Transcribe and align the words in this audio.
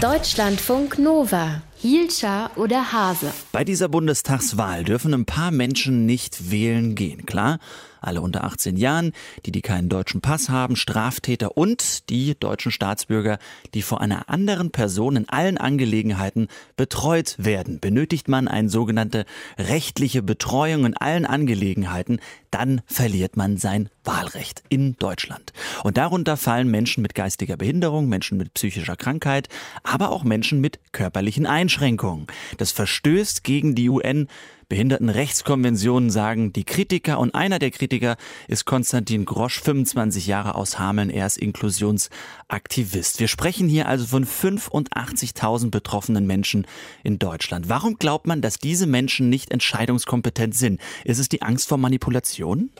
Deutschlandfunk 0.00 0.98
Nova. 0.98 1.62
Hielscher 1.76 2.50
oder 2.56 2.92
Hase. 2.92 3.32
Bei 3.52 3.64
dieser 3.64 3.88
Bundestagswahl 3.88 4.84
dürfen 4.84 5.14
ein 5.14 5.24
paar 5.24 5.50
Menschen 5.50 6.04
nicht 6.04 6.50
wählen 6.50 6.94
gehen, 6.94 7.24
klar? 7.26 7.58
Alle 8.04 8.20
unter 8.20 8.44
18 8.44 8.76
Jahren, 8.76 9.12
die, 9.46 9.52
die 9.52 9.62
keinen 9.62 9.88
deutschen 9.88 10.20
Pass 10.20 10.48
haben, 10.48 10.76
Straftäter 10.76 11.56
und 11.56 12.10
die 12.10 12.38
deutschen 12.38 12.72
Staatsbürger, 12.72 13.38
die 13.74 13.82
vor 13.82 14.00
einer 14.00 14.28
anderen 14.28 14.70
Person 14.70 15.16
in 15.16 15.28
allen 15.28 15.58
Angelegenheiten 15.58 16.48
betreut 16.76 17.36
werden. 17.38 17.80
Benötigt 17.80 18.28
man 18.28 18.48
eine 18.48 18.68
sogenannte 18.68 19.24
rechtliche 19.58 20.22
Betreuung 20.22 20.84
in 20.84 20.96
allen 20.96 21.26
Angelegenheiten, 21.26 22.20
dann 22.50 22.82
verliert 22.86 23.36
man 23.36 23.56
sein 23.56 23.88
Wahlrecht 24.04 24.62
in 24.68 24.96
Deutschland. 24.96 25.52
Und 25.82 25.96
darunter 25.96 26.36
fallen 26.36 26.70
Menschen 26.70 27.02
mit 27.02 27.14
geistiger 27.14 27.56
Behinderung, 27.56 28.08
Menschen 28.08 28.38
mit 28.38 28.54
psychischer 28.54 28.96
Krankheit, 28.96 29.48
aber 29.82 30.10
auch 30.10 30.24
Menschen 30.24 30.60
mit 30.60 30.78
körperlichen 30.92 31.46
Einschränkungen. 31.46 32.26
Das 32.58 32.70
verstößt 32.70 33.42
gegen 33.44 33.74
die 33.74 33.88
UN 33.88 34.28
Behindertenrechtskonventionen 34.68 36.10
sagen 36.10 36.52
die 36.52 36.64
Kritiker 36.64 37.18
und 37.18 37.34
einer 37.34 37.58
der 37.58 37.70
Kritiker 37.70 38.16
ist 38.48 38.64
Konstantin 38.64 39.24
Grosch, 39.24 39.60
25 39.60 40.26
Jahre 40.26 40.54
aus 40.54 40.78
Hameln, 40.78 41.10
er 41.10 41.26
ist 41.26 41.36
Inklusionsaktivist. 41.36 43.20
Wir 43.20 43.28
sprechen 43.28 43.68
hier 43.68 43.88
also 43.88 44.06
von 44.06 44.24
85.000 44.24 45.70
betroffenen 45.70 46.26
Menschen 46.26 46.66
in 47.02 47.18
Deutschland. 47.18 47.68
Warum 47.68 47.96
glaubt 47.96 48.26
man, 48.26 48.40
dass 48.40 48.58
diese 48.58 48.86
Menschen 48.86 49.28
nicht 49.28 49.52
entscheidungskompetent 49.52 50.54
sind? 50.54 50.80
Ist 51.04 51.18
es 51.18 51.28
die 51.28 51.42
Angst 51.42 51.68
vor 51.68 51.78
Manipulation? 51.78 52.70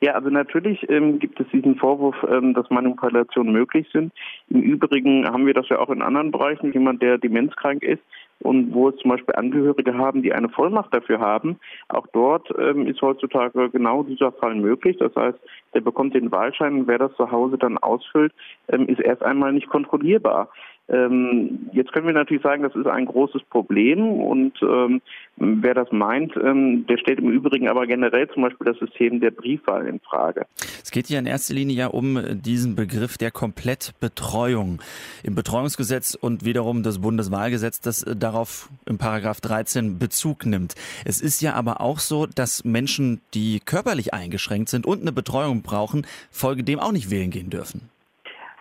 Ja, 0.00 0.12
also 0.12 0.28
natürlich 0.28 0.86
ähm, 0.90 1.18
gibt 1.18 1.40
es 1.40 1.46
diesen 1.48 1.76
Vorwurf, 1.76 2.16
ähm, 2.30 2.52
dass 2.52 2.68
Manipulationen 2.68 3.52
möglich 3.52 3.86
sind. 3.92 4.12
Im 4.50 4.60
Übrigen 4.60 5.26
haben 5.26 5.46
wir 5.46 5.54
das 5.54 5.68
ja 5.70 5.78
auch 5.78 5.88
in 5.88 6.02
anderen 6.02 6.30
Bereichen. 6.30 6.72
Jemand, 6.72 7.00
der 7.00 7.16
demenzkrank 7.16 7.82
ist, 7.82 8.02
und 8.40 8.74
wo 8.74 8.88
es 8.88 8.96
zum 8.96 9.10
Beispiel 9.10 9.34
Angehörige 9.34 9.96
haben, 9.96 10.22
die 10.22 10.32
eine 10.32 10.48
Vollmacht 10.48 10.94
dafür 10.94 11.20
haben. 11.20 11.58
Auch 11.88 12.06
dort 12.12 12.48
ähm, 12.58 12.86
ist 12.86 13.00
heutzutage 13.00 13.70
genau 13.70 14.02
dieser 14.02 14.32
Fall 14.32 14.54
möglich. 14.54 14.96
Das 14.98 15.14
heißt, 15.14 15.38
der 15.74 15.80
bekommt 15.80 16.14
den 16.14 16.30
Wahlschein 16.30 16.80
und 16.80 16.88
wer 16.88 16.98
das 16.98 17.14
zu 17.14 17.30
Hause 17.30 17.58
dann 17.58 17.78
ausfüllt, 17.78 18.32
ähm, 18.68 18.86
ist 18.86 19.00
erst 19.00 19.22
einmal 19.22 19.52
nicht 19.52 19.68
kontrollierbar. 19.68 20.48
Ähm, 20.88 21.70
jetzt 21.72 21.92
können 21.92 22.06
wir 22.06 22.12
natürlich 22.12 22.42
sagen, 22.42 22.62
das 22.62 22.74
ist 22.74 22.86
ein 22.86 23.06
großes 23.06 23.42
Problem 23.44 24.20
und 24.20 24.52
ähm, 24.62 25.00
wer 25.36 25.72
das 25.72 25.90
meint, 25.92 26.36
ähm, 26.36 26.86
der 26.86 26.98
stellt 26.98 27.20
im 27.20 27.30
Übrigen 27.30 27.68
aber 27.68 27.86
generell 27.86 28.28
zum 28.28 28.42
Beispiel 28.42 28.66
das 28.66 28.78
System 28.78 29.18
der 29.20 29.30
Briefwahl 29.30 29.86
in 29.86 30.00
Frage. 30.00 30.44
Es 30.82 30.90
geht 30.90 31.06
hier 31.06 31.18
in 31.18 31.26
erster 31.26 31.54
Linie 31.54 31.74
ja 31.74 31.86
um 31.86 32.18
diesen 32.42 32.76
Begriff 32.76 33.16
der 33.16 33.30
Komplettbetreuung 33.30 34.82
im 35.22 35.34
Betreuungsgesetz 35.34 36.14
und 36.14 36.44
wiederum 36.44 36.82
das 36.82 37.00
Bundeswahlgesetz, 37.00 37.80
das 37.80 38.04
darauf 38.04 38.68
im 38.84 38.98
Paragraph 38.98 39.40
13 39.40 39.98
Bezug 39.98 40.44
nimmt. 40.44 40.74
Es 41.06 41.22
ist 41.22 41.40
ja 41.40 41.54
aber 41.54 41.80
auch 41.80 41.98
so, 41.98 42.26
dass 42.26 42.62
Menschen, 42.62 43.22
die 43.32 43.60
körperlich 43.64 44.12
eingeschränkt 44.12 44.68
sind 44.68 44.86
und 44.86 45.00
eine 45.00 45.12
Betreuung 45.12 45.62
brauchen, 45.62 46.06
folgedem 46.30 46.78
auch 46.78 46.92
nicht 46.92 47.10
wählen 47.10 47.30
gehen 47.30 47.48
dürfen. 47.48 47.88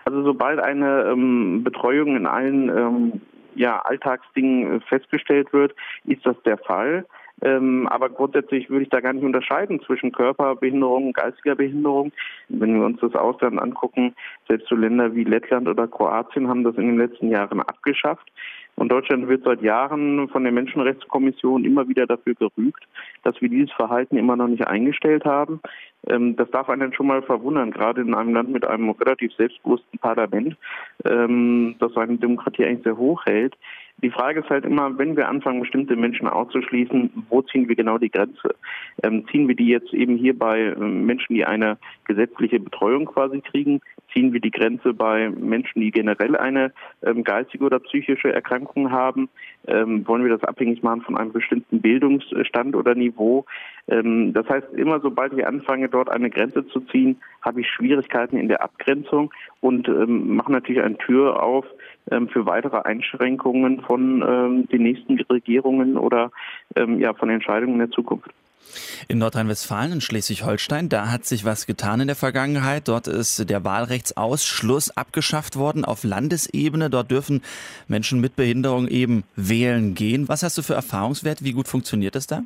Also 0.05 0.23
sobald 0.23 0.59
eine 0.59 1.03
ähm, 1.11 1.63
Betreuung 1.63 2.15
in 2.15 2.25
allen 2.25 2.69
ähm, 2.69 3.21
ja, 3.55 3.79
Alltagsdingen 3.81 4.77
äh, 4.77 4.79
festgestellt 4.81 5.53
wird, 5.53 5.75
ist 6.05 6.25
das 6.25 6.35
der 6.43 6.57
Fall. 6.57 7.05
Ähm, 7.41 7.87
aber 7.89 8.09
grundsätzlich 8.09 8.69
würde 8.69 8.83
ich 8.83 8.89
da 8.89 9.01
gar 9.01 9.11
nicht 9.13 9.23
unterscheiden 9.23 9.81
zwischen 9.81 10.11
Körperbehinderung 10.11 11.07
und 11.07 11.13
geistiger 11.15 11.55
Behinderung. 11.55 12.11
Wenn 12.47 12.75
wir 12.75 12.85
uns 12.85 12.99
das 13.01 13.15
Ausland 13.15 13.59
angucken, 13.59 14.15
selbst 14.47 14.67
so 14.69 14.75
Länder 14.75 15.15
wie 15.15 15.23
Lettland 15.23 15.67
oder 15.67 15.87
Kroatien 15.87 16.47
haben 16.47 16.63
das 16.63 16.75
in 16.75 16.87
den 16.87 16.97
letzten 16.97 17.29
Jahren 17.29 17.59
abgeschafft. 17.59 18.31
Und 18.75 18.91
Deutschland 18.91 19.27
wird 19.27 19.43
seit 19.43 19.61
Jahren 19.61 20.27
von 20.29 20.43
der 20.43 20.51
Menschenrechtskommission 20.51 21.63
immer 21.63 21.87
wieder 21.87 22.07
dafür 22.07 22.33
gerügt, 22.33 22.83
dass 23.23 23.39
wir 23.39 23.49
dieses 23.49 23.71
Verhalten 23.71 24.17
immer 24.17 24.35
noch 24.35 24.47
nicht 24.47 24.67
eingestellt 24.67 25.25
haben. 25.25 25.61
Ähm, 26.07 26.35
das 26.35 26.49
darf 26.51 26.69
einen 26.69 26.93
schon 26.93 27.07
mal 27.07 27.21
verwundern, 27.21 27.71
gerade 27.71 28.01
in 28.01 28.13
einem 28.13 28.33
Land 28.33 28.49
mit 28.49 28.65
einem 28.65 28.89
relativ 28.89 29.33
selbstbewussten 29.33 29.99
Parlament, 29.99 30.57
ähm, 31.05 31.75
das 31.79 31.93
seine 31.93 32.17
Demokratie 32.17 32.65
eigentlich 32.65 32.83
sehr 32.83 32.97
hoch 32.97 33.25
hält. 33.25 33.55
Die 34.01 34.09
Frage 34.09 34.41
ist 34.41 34.49
halt 34.49 34.65
immer, 34.65 34.97
wenn 34.97 35.15
wir 35.15 35.29
anfangen, 35.29 35.61
bestimmte 35.61 35.95
Menschen 35.95 36.27
auszuschließen, 36.27 37.25
wo 37.29 37.41
ziehen 37.41 37.69
wir 37.69 37.75
genau 37.75 37.97
die 37.97 38.11
Grenze? 38.11 38.55
Ähm, 39.01 39.25
ziehen 39.31 39.47
wir 39.47 39.55
die 39.55 39.67
jetzt 39.67 39.93
eben 39.93 40.17
hier 40.17 40.37
bei 40.37 40.59
ähm, 40.59 41.05
Menschen, 41.05 41.35
die 41.35 41.45
eine 41.45 41.77
gesetzliche 42.05 42.59
Betreuung 42.59 43.05
quasi 43.05 43.39
kriegen? 43.39 43.79
Ziehen 44.11 44.33
wir 44.33 44.41
die 44.41 44.51
Grenze 44.51 44.93
bei 44.93 45.29
Menschen, 45.29 45.79
die 45.79 45.91
generell 45.91 46.35
eine 46.35 46.73
ähm, 47.01 47.23
geistige 47.23 47.63
oder 47.63 47.79
psychische 47.79 48.33
Erkrankung 48.33 48.91
haben? 48.91 49.29
Ähm, 49.67 50.05
wollen 50.05 50.23
wir 50.23 50.31
das 50.31 50.43
abhängig 50.43 50.83
machen 50.83 51.01
von 51.01 51.17
einem 51.17 51.31
bestimmten 51.31 51.79
Bildungsstand 51.81 52.75
oder 52.75 52.95
Niveau? 52.95 53.45
Ähm, 53.87 54.33
das 54.33 54.47
heißt, 54.47 54.67
immer 54.73 54.99
sobald 55.01 55.33
ich 55.33 55.45
anfange, 55.45 55.89
dort 55.89 56.09
eine 56.09 56.29
Grenze 56.29 56.65
zu 56.67 56.79
ziehen, 56.81 57.17
habe 57.41 57.61
ich 57.61 57.67
Schwierigkeiten 57.69 58.37
in 58.37 58.47
der 58.47 58.63
Abgrenzung 58.63 59.33
und 59.61 59.87
ähm, 59.87 60.35
mache 60.35 60.51
natürlich 60.51 60.81
eine 60.81 60.97
Tür 60.97 61.41
auf 61.43 61.65
ähm, 62.11 62.29
für 62.29 62.45
weitere 62.45 62.77
Einschränkungen 62.77 63.81
von 63.81 64.21
den 64.71 64.83
nächsten 64.83 65.19
Regierungen 65.21 65.97
oder 65.97 66.31
von 66.75 67.29
Entscheidungen 67.29 67.73
in 67.73 67.79
der 67.79 67.91
Zukunft. 67.91 68.29
In 69.07 69.17
Nordrhein-Westfalen 69.19 69.91
und 69.91 70.03
Schleswig-Holstein, 70.03 70.89
da 70.89 71.11
hat 71.11 71.25
sich 71.25 71.45
was 71.45 71.65
getan 71.65 71.99
in 71.99 72.07
der 72.07 72.15
Vergangenheit. 72.15 72.87
Dort 72.87 73.07
ist 73.07 73.49
der 73.49 73.63
Wahlrechtsausschluss 73.63 74.95
abgeschafft 74.95 75.57
worden 75.57 75.85
auf 75.85 76.03
Landesebene. 76.03 76.89
Dort 76.89 77.11
dürfen 77.11 77.41
Menschen 77.87 78.21
mit 78.21 78.35
Behinderung 78.35 78.87
eben 78.87 79.23
wählen 79.35 79.93
gehen. 79.93 80.29
Was 80.29 80.43
hast 80.43 80.57
du 80.57 80.61
für 80.61 80.73
Erfahrungswerte? 80.73 81.43
Wie 81.43 81.53
gut 81.53 81.67
funktioniert 81.67 82.15
das 82.15 82.27
da? 82.27 82.43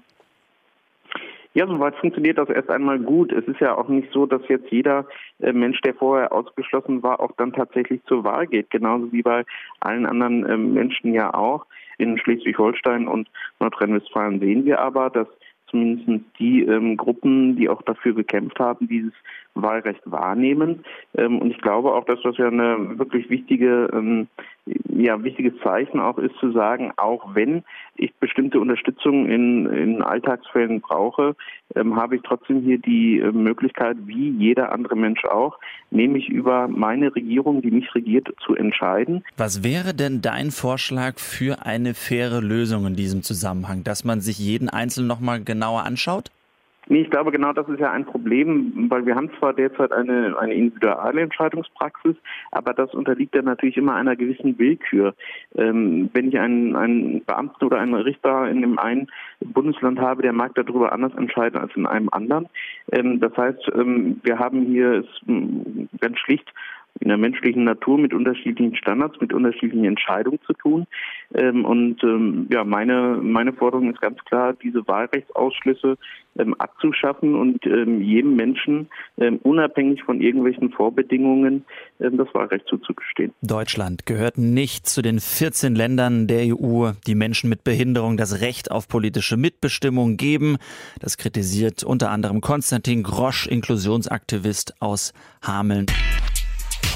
Ja, 1.57 1.65
soweit 1.65 1.95
funktioniert 1.95 2.37
das 2.37 2.49
erst 2.49 2.69
einmal 2.69 2.99
gut. 2.99 3.31
Es 3.31 3.43
ist 3.47 3.59
ja 3.59 3.75
auch 3.75 3.87
nicht 3.87 4.11
so, 4.11 4.27
dass 4.27 4.47
jetzt 4.47 4.69
jeder 4.69 5.07
äh, 5.39 5.51
Mensch, 5.51 5.81
der 5.81 5.95
vorher 5.95 6.31
ausgeschlossen 6.31 7.01
war, 7.01 7.19
auch 7.19 7.31
dann 7.37 7.51
tatsächlich 7.51 7.99
zur 8.03 8.23
Wahl 8.23 8.45
geht. 8.45 8.69
Genauso 8.69 9.11
wie 9.11 9.23
bei 9.23 9.43
allen 9.79 10.05
anderen 10.05 10.47
ähm, 10.47 10.75
Menschen 10.75 11.15
ja 11.15 11.33
auch. 11.33 11.65
In 11.97 12.19
Schleswig-Holstein 12.19 13.07
und 13.07 13.27
Nordrhein-Westfalen 13.59 14.39
sehen 14.39 14.65
wir 14.65 14.79
aber, 14.79 15.09
dass 15.09 15.27
zumindest 15.71 16.25
die 16.37 16.61
ähm, 16.61 16.95
Gruppen, 16.95 17.55
die 17.55 17.69
auch 17.69 17.81
dafür 17.81 18.13
gekämpft 18.13 18.59
haben, 18.59 18.87
dieses 18.87 19.13
Wahlrecht 19.55 20.01
wahrnehmen. 20.05 20.83
Ähm, 21.17 21.39
und 21.39 21.49
ich 21.49 21.57
glaube 21.57 21.91
auch, 21.91 22.05
dass 22.05 22.21
das 22.21 22.37
ja 22.37 22.49
eine 22.49 22.99
wirklich 22.99 23.31
wichtige, 23.31 23.89
ähm, 23.93 24.27
ja, 24.89 25.23
wichtiges 25.23 25.53
Zeichen 25.63 25.99
auch 25.99 26.17
ist 26.17 26.35
zu 26.39 26.51
sagen, 26.51 26.91
auch 26.97 27.35
wenn 27.35 27.63
ich 27.95 28.13
bestimmte 28.15 28.59
Unterstützung 28.59 29.27
in, 29.27 29.65
in 29.67 30.01
Alltagsfällen 30.01 30.81
brauche, 30.81 31.35
ähm, 31.75 31.95
habe 31.95 32.15
ich 32.15 32.21
trotzdem 32.23 32.61
hier 32.61 32.77
die 32.77 33.19
äh, 33.19 33.31
Möglichkeit, 33.31 33.97
wie 34.05 34.29
jeder 34.29 34.71
andere 34.71 34.95
Mensch 34.95 35.25
auch, 35.25 35.59
nämlich 35.91 36.29
über 36.29 36.67
meine 36.67 37.15
Regierung, 37.15 37.61
die 37.61 37.71
mich 37.71 37.93
regiert, 37.95 38.29
zu 38.45 38.55
entscheiden. 38.55 39.23
Was 39.37 39.63
wäre 39.63 39.93
denn 39.93 40.21
dein 40.21 40.51
Vorschlag 40.51 41.19
für 41.19 41.65
eine 41.65 41.93
faire 41.93 42.41
Lösung 42.41 42.87
in 42.87 42.95
diesem 42.95 43.23
Zusammenhang, 43.23 43.83
dass 43.83 44.03
man 44.03 44.21
sich 44.21 44.39
jeden 44.39 44.69
Einzelnen 44.69 45.07
nochmal 45.07 45.43
genauer 45.43 45.83
anschaut? 45.83 46.31
Nee, 46.89 47.01
ich 47.01 47.09
glaube, 47.09 47.31
genau 47.31 47.51
das 47.53 47.67
ist 47.67 47.79
ja 47.79 47.91
ein 47.91 48.05
Problem, 48.05 48.87
weil 48.89 49.05
wir 49.05 49.15
haben 49.15 49.29
zwar 49.39 49.53
derzeit 49.53 49.91
eine, 49.91 50.37
eine 50.37 50.53
individuelle 50.53 51.21
Entscheidungspraxis, 51.21 52.15
aber 52.51 52.73
das 52.73 52.93
unterliegt 52.93 53.35
dann 53.35 53.45
natürlich 53.45 53.77
immer 53.77 53.95
einer 53.95 54.15
gewissen 54.15 54.57
Willkür. 54.57 55.13
Ähm, 55.55 56.09
wenn 56.13 56.29
ich 56.29 56.39
einen, 56.39 56.75
einen 56.75 57.25
Beamten 57.25 57.65
oder 57.65 57.79
einen 57.79 57.93
Richter 57.93 58.47
in 58.49 58.61
dem 58.61 58.79
einen 58.79 59.07
Bundesland 59.41 59.99
habe, 59.99 60.21
der 60.21 60.33
mag 60.33 60.55
darüber 60.55 60.93
anders 60.93 61.13
entscheiden 61.15 61.59
als 61.59 61.75
in 61.75 61.85
einem 61.85 62.09
anderen. 62.11 62.47
Ähm, 62.91 63.19
das 63.19 63.35
heißt, 63.35 63.69
ähm, 63.75 64.21
wir 64.23 64.39
haben 64.39 64.65
hier 64.65 65.03
es, 65.03 65.07
ganz 65.99 66.17
schlicht 66.19 66.49
in 66.99 67.09
der 67.09 67.17
menschlichen 67.17 67.63
Natur 67.63 67.97
mit 67.97 68.13
unterschiedlichen 68.13 68.75
Standards, 68.75 69.19
mit 69.21 69.33
unterschiedlichen 69.33 69.85
Entscheidungen 69.85 70.39
zu 70.45 70.53
tun. 70.53 70.87
Ähm, 71.33 71.65
und 71.65 72.03
ähm, 72.03 72.47
ja, 72.51 72.63
meine, 72.63 73.19
meine 73.21 73.53
Forderung 73.53 73.91
ist 73.91 74.01
ganz 74.01 74.17
klar, 74.25 74.53
diese 74.53 74.87
Wahlrechtsausschlüsse 74.87 75.97
ähm, 76.37 76.53
abzuschaffen 76.55 77.35
und 77.35 77.65
ähm, 77.65 78.01
jedem 78.01 78.35
Menschen 78.35 78.87
ähm, 79.17 79.39
unabhängig 79.43 80.03
von 80.03 80.21
irgendwelchen 80.21 80.71
Vorbedingungen 80.71 81.65
ähm, 81.99 82.17
das 82.17 82.33
Wahlrecht 82.33 82.67
zuzugestehen. 82.67 83.33
Deutschland 83.41 84.05
gehört 84.05 84.37
nicht 84.37 84.87
zu 84.87 85.01
den 85.01 85.19
14 85.19 85.75
Ländern 85.75 86.27
der 86.27 86.55
EU, 86.55 86.91
die 87.05 87.15
Menschen 87.15 87.49
mit 87.49 87.63
Behinderung 87.63 88.17
das 88.17 88.41
Recht 88.41 88.71
auf 88.71 88.87
politische 88.87 89.37
Mitbestimmung 89.37 90.17
geben. 90.17 90.57
Das 90.99 91.17
kritisiert 91.17 91.83
unter 91.83 92.11
anderem 92.11 92.41
Konstantin 92.41 93.03
Grosch, 93.03 93.47
Inklusionsaktivist 93.47 94.81
aus 94.81 95.13
Hameln. 95.41 95.87